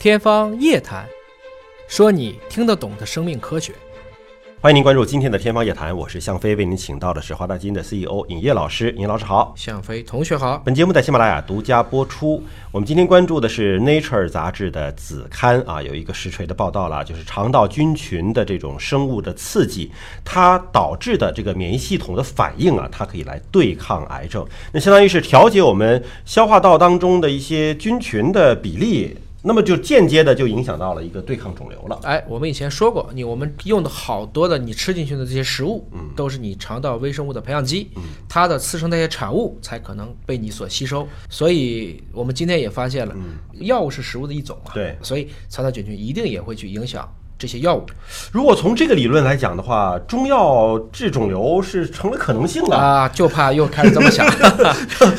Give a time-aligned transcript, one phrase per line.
[0.00, 1.04] 天方夜谭，
[1.88, 3.72] 说你听得懂的生命科学。
[4.60, 8.92] 欢迎您关注今天的《天方夜谭》，我是向飞，为您请到的是华大基因的 CEO 尹烨老师。
[8.92, 10.62] 尹老师好，向飞同学好。
[10.64, 12.40] 本节目在喜马拉雅独家播出。
[12.70, 19.90] 我们今天关注的是《Nature》杂志的子刊啊，有一个实锤的报道了，就是肠道菌群的这种生物的刺激，
[20.24, 24.46] 它导致的这个免疫系统的反应啊，它可以来对抗癌症。
[24.70, 29.16] 那相当于是调节我们消化道当中的一些菌群的比例。
[29.42, 31.98] 那么就间接的就影响到了一个对抗肿瘤了。
[32.02, 41.06] 哎，我们以前说过，你我们用的好多的你吃进去的这些食物，嗯，都是你肠道微生物的培养基，嗯，它的次生代谢产物才可能被你所吸收。
[41.28, 47.08] 所以我们今天也发现了，嗯药物是食物的一种嘛，对，所以肠道菌群一定也会去影响。
[47.38, 47.86] 这些药物，
[48.32, 53.08] 如果从这个理论来讲的话，中药治肿瘤是成了可能性了啊！
[53.10, 54.26] 就怕又开始这么想，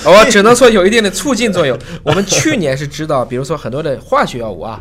[0.04, 1.78] 我 只能说有一定的促进作用。
[2.04, 4.78] 我们去年是知道，比如说很多的化学药物啊，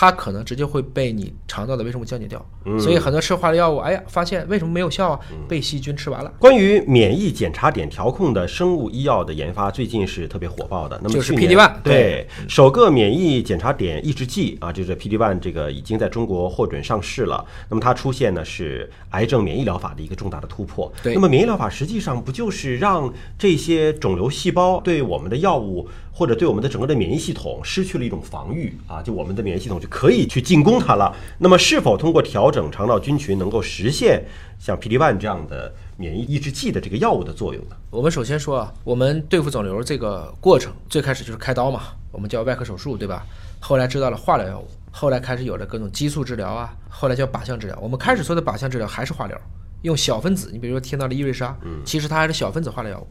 [0.00, 2.40] 它可能直接会被你肠道的微生物降解掉，
[2.78, 5.20] 所以很多吃化疗药物，哎呀，发现为什么没有效啊？
[5.48, 6.32] 被细菌吃完了。
[6.38, 10.96] 关于免疫检查点调控的生物医药的研发，最近是特别火爆的。
[11.02, 16.78] 那么就是 PD-1 对首个免疫检查点抑制剂啊，就是 PD-1 这个已经在中国获准。
[16.78, 20.92] 上市了，那么它出现呢是癌症免疫疗法的一个重大的突破。
[21.02, 29.02] 对，那么免疫疗法实际上不就是让这些肿瘤细胞对我们的药物或者对我们的整个的免疫系统失去了一种防御啊？
[29.02, 31.14] 就我们的免疫系统就可以去进攻它了。
[31.38, 34.24] 那么是否通过调整肠道菌群能够实现
[34.58, 37.76] 像 PD-1 这样的免疫抑制剂的这个药物的作用呢？
[37.90, 43.24] 我们首先说啊，我们对付肿瘤这个过程最开始就是开刀嘛，我们叫外科手术，对吧？
[43.60, 44.68] 后来知道了化疗药物。
[44.90, 47.78] 后来开始有了各种激素治疗啊，后来叫靶向治疗。
[47.80, 49.38] 我们开始说的靶向治疗还是化疗，
[49.82, 50.50] 用小分子。
[50.50, 53.06] 你比如说听到了伊瑞莎，嗯，其实它还是小分子化疗药物。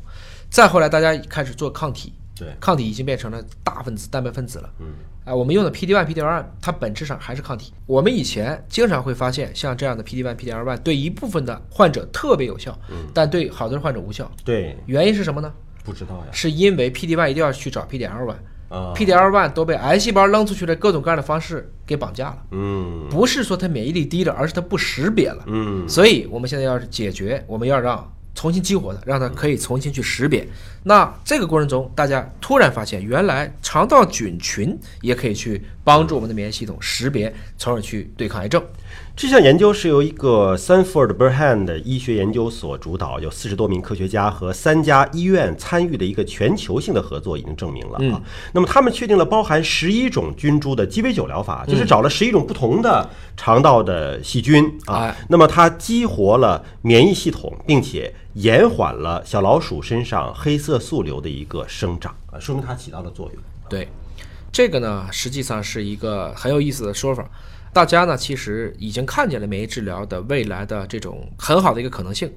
[0.50, 4.94] 再后来大家开始做抗体，对，抗体已经变成了大分子蛋白分子了，嗯，
[5.26, 7.74] 啊，我们用的 PD-1、PD-L1，它本质上还是抗体。
[7.86, 14.32] 我们以前经常会发现，像这样的 PD-1、PD-L1 对一部分的患者特别有效，嗯，但对好多人患者无效。
[14.44, 15.52] 对，原因是什么呢？
[15.84, 16.26] 不知道呀。
[16.32, 18.36] 是因为 PD-1 一定要去找 PD-L1。
[18.70, 22.44] PD-L1 都被癌细胞扔出去的各种各样的方式给绑架了。
[22.52, 25.42] 嗯，不是说它免疫力低了，而是它不识别了。
[25.48, 30.48] 嗯，所以我们现在要是解决，我们要让重新激活它，让它可以重新去识别。
[30.84, 38.64] 那这个过程中，大家突然发现，原来肠道菌群也可以去帮助我们的免疫系统识别，从而去对抗癌症。
[39.16, 48.22] 这项研究是由一个 Sanford Burhan 的医学研究所主导，有四十多名科学家和三家医院参与的一个全球性的合作，已经证明了啊。
[48.54, 55.14] 那么他们确定了包含十一种菌株的鸡尾酒疗法，就是找了十一种不同的肠道的细菌啊。
[55.28, 63.44] 那么它激活了免疫系统，并且延缓了小老鼠身上黑色素瘤的一个生长啊，说明它起到了作用。
[63.68, 63.88] 对，
[64.52, 67.28] 这个呢，实际上是一个很有意思的说法。
[67.78, 72.28] 大家呢，其实已经看见了免疫治疗的未来的这种很好的一个可能性。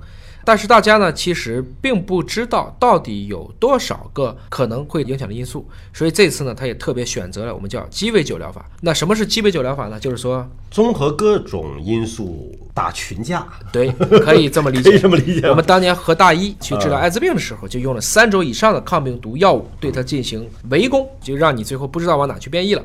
[0.44, 8.68] 但是大家呢，其实并不知道到底有多少个可能会影响的因素，所以这次呢，他也特别选择了我们叫鸡尾酒疗法。
[8.82, 9.98] 那什么是鸡尾酒疗法呢？
[9.98, 13.46] 就是说综合各种因素打群架。
[13.72, 13.90] 对，
[14.20, 14.90] 可以这么理解。
[14.90, 15.46] 可以这么理解。
[15.48, 22.82] 我们当年和大一去治疗艾滋病的时候，就用了三周以上的抗病毒药物对它进行围攻，就让你最后不知道往哪去变异了。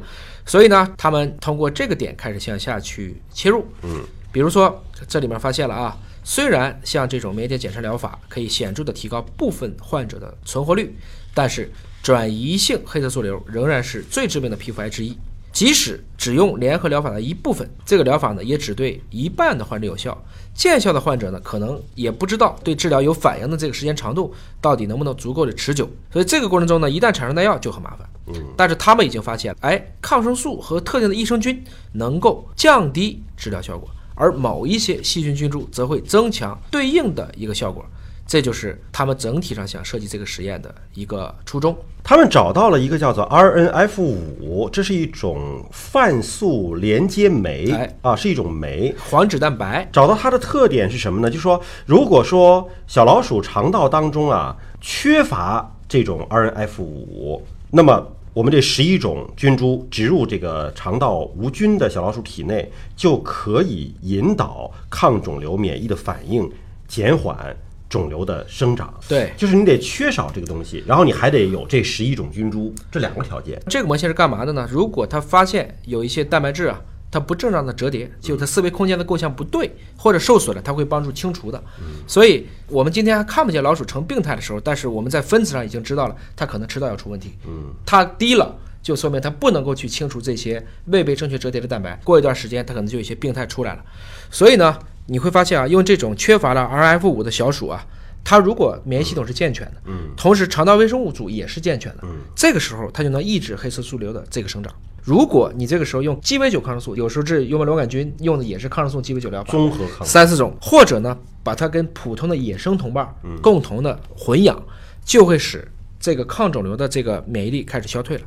[0.48, 3.66] 所以呢，他们通过这个点开始向下去切入。
[3.82, 5.98] 嗯，比如说这里面发现了啊。
[6.28, 10.92] 虽然像这种免疫检查疗法可以显著的提高部分患者的存活率，
[11.36, 15.16] 但是转移性黑色素瘤仍然是最致命的皮肤癌之一。
[15.54, 20.20] 即使只用联合疗法的一部分，这个疗法呢也只对一半的患者有效，
[20.56, 25.88] 见效的患者呢可能也不知道对治疗有反应的这个时间长度到底能不能足够的持久。
[26.12, 28.10] 所以这个过程中呢，一旦产生耐药就很麻烦。
[28.28, 31.64] 嗯，但是他们已经发现，哎，抗生素和特定的益生菌
[31.94, 33.90] 能够降低治疗效果。
[34.16, 37.86] 而某一些细菌菌株则会增强对应的一个效果，
[38.26, 41.76] 这就是他们整体上想设计这个实验的一个初衷。
[42.02, 47.70] 他们找到了一个叫做 RNF 五，这是一种泛素连接酶
[48.02, 49.90] 啊，是一种酶黄脂蛋白。
[49.92, 51.30] 找到它的特点是什么呢？
[51.30, 66.52] 就是说，如果说小老鼠肠道当中啊缺乏这种 RNF 五，那么我们这十一种菌株植入这个肠道无菌的小老鼠体内，就可以引导抗肿瘤免疫的反应，
[66.86, 67.56] 减缓
[67.88, 68.94] 肿瘤的生长。
[69.08, 73.58] 对，就是你得缺少这个东西，然后你还得有这十一种菌株，这两个条件。
[73.70, 74.68] 这个模型是干嘛的呢？
[74.70, 76.82] 如果他发现有一些蛋白质啊。
[77.16, 81.64] 它不正常的折叠，就它思维空间的构象不对或者受损了，它会帮助清除的。
[82.06, 87.32] 所以，我们今天还看不见老鼠成病态的时候，但是我们在分子上已经知道了，它可能迟早要出问题。
[87.48, 88.54] 嗯，它低了
[88.84, 91.98] 就说明它不能够去清除这些未被正确折叠的蛋白。
[92.04, 93.86] 过一段时间，它可能就有一些病态出来了。
[94.30, 97.88] 所以呢，你会发现啊，用这种缺乏了 RF 五的小鼠啊，
[98.26, 104.74] 它如果免疫系统是健全的，嗯，同时肠道微生物组也是健全的，嗯，这个时候它就能抑制黑色素瘤的这个生长。
[105.06, 113.08] 如果你这个时候用鸡尾酒抗生素，有时候这幽门螺杆菌用的也是抗生素鸡尾酒疗法，综合抗三四种，或者呢，把它跟普通的野生同伴
[113.40, 114.60] 共同的混养，
[115.06, 115.66] 就会使
[116.00, 118.24] 这个抗肿瘤的这个免疫力开始消退了。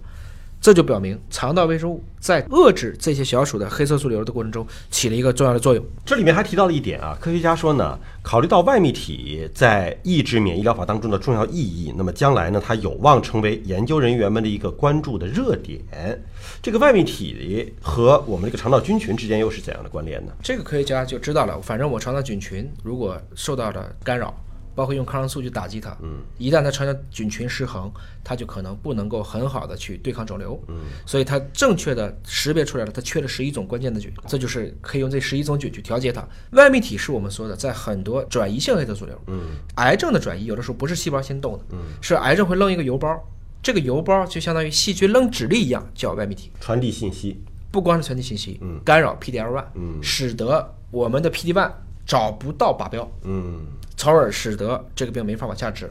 [0.60, 5.84] 这就表明肠道微生物在遏制这些小鼠的黑色素瘤的过程中起了一个重要的作用。
[6.04, 15.80] 这里面还提到了一点啊，科学家说呢，考虑到外泌体在抑制免疫疗法当中的重要意义，那么将来呢，它有望成为研究人员们的一个关注的热点。
[16.60, 20.32] 这个外泌体和我们这个肠道菌群之间又是怎样的关联呢？
[20.42, 24.34] 这个科学家就知道了，反正我肠道菌群如果受到了干扰。
[24.78, 27.90] 包括用抗生素去打击它，嗯，一旦它肠道菌群失衡，
[28.22, 36.24] 它就可能不能够很好的去对抗肿瘤，嗯，所以它正确的识别出来了，它缺了十一种关键的菌，这就是可以用这十一种菌去调节它。
[36.52, 43.20] 外泌体是我们说的，在很多转移性黑色素瘤，嗯，癌症的转移有的时候不是细胞先动的，嗯，是癌症会扔一个邮包，
[43.60, 47.42] 这个邮包就相当于细菌扔指令一样，叫外泌体，传递信息，
[47.72, 51.68] 不光是传递信息，嗯，干扰 PDL1，嗯，使得我们的 PD1
[52.08, 53.60] 找不到靶标，嗯。
[54.00, 55.90] 从而使得这个病没法往下治，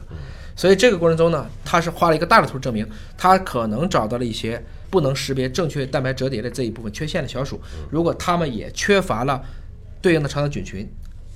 [0.56, 2.88] 所以这个过程中呢，他是画了一个大的图证明，
[3.18, 7.60] 他可能找到了一些不能识别正确蛋白折叠的这一部分缺陷的小鼠，
[7.90, 9.44] 如果他们也缺乏了
[10.00, 10.88] 对应的肠道菌群，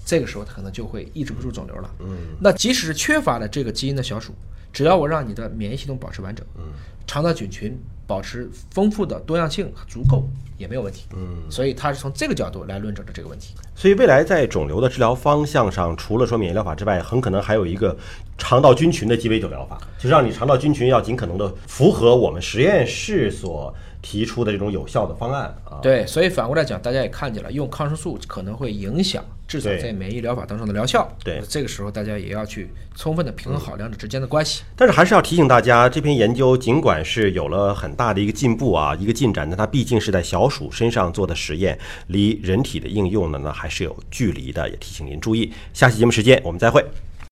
[0.06, 1.90] 这个时候它可能就会抑制不住肿瘤了。
[2.00, 4.32] 嗯，那即使是缺乏了这个基因的小鼠，
[4.72, 6.72] 只要我让你的免疫系统保持完整，嗯，
[7.06, 10.28] 肠道菌群保持丰富的多样性足够。
[10.58, 13.52] 也没有问题，嗯，所以他是从这个角度来论证的这个问题。
[13.74, 17.96] 所以未来在肿瘤的治疗方向上，除了说免疫疗法之外，很可能还有一个
[18.38, 25.80] 肠道菌群的鸡尾酒疗法，就让你肠道菌群要尽可能的符合我们实验室所提出的这种有效的方案啊。
[25.82, 29.24] 对，所以反过来讲，大家也看见了，用抗生素可能会影响。
[29.48, 34.62] 至少在免疫疗法当中的疗效，对这个时候大家也要去充分的平衡好两者之间的关系。
[34.74, 41.78] 但是还是要提醒大家，这篇研究尽管是有了很大的一个进步啊，一个进展，但它毕竟是在小鼠身上做的实验，
[42.08, 45.50] 离人体的应用呢呢还是有距离的，也提醒您注意。
[45.72, 46.84] 下期节目时间我们再会。